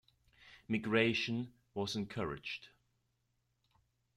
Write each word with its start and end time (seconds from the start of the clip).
Migration 0.67 1.53
was 1.75 1.95
encouraged. 1.95 2.69